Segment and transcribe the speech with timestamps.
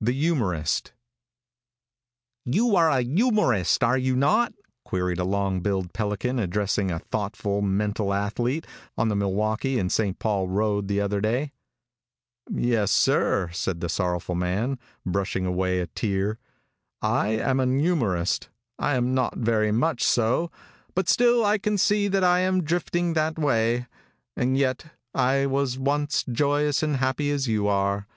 [0.00, 0.92] THE YOUMORIST.
[2.44, 4.52] |You are an youmorist, are you not?"
[4.84, 8.66] queried a long billed pelican addressing a thoughtful, mental athlete,
[8.96, 10.18] on the Milwaukee & St.
[10.18, 11.52] Paul road the other day.
[12.50, 16.40] "Yes, sir," said the sorrowful man, brushing away a tear.
[17.00, 18.48] "I am an youmorist.
[18.76, 20.50] I am not very much so,
[20.96, 23.86] but still I can see that I am drifting that way.
[24.36, 28.08] And yet I was once joyous and happy as you are.